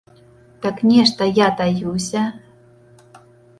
Так 0.63 0.81
нешта 0.91 1.27
я 1.29 1.47
таюся?! 1.61 2.25